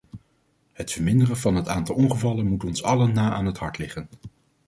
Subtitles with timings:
[0.71, 4.07] Het verminderen van het aantal ongevallen moet ons allen na aan het hart liggen.